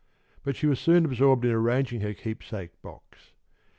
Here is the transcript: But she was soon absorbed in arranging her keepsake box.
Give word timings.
But 0.43 0.55
she 0.55 0.65
was 0.65 0.79
soon 0.79 1.05
absorbed 1.05 1.45
in 1.45 1.51
arranging 1.51 2.01
her 2.01 2.15
keepsake 2.15 2.81
box. 2.81 3.33